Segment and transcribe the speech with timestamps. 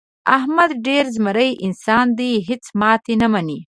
[0.37, 2.31] احمد ډېر زمری انسان دی.
[2.47, 3.59] هېڅ ماتې نه مني.